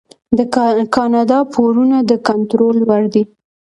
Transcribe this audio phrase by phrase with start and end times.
[0.37, 0.39] د
[0.95, 3.23] کاناډا پورونه د کنټرول وړ دي.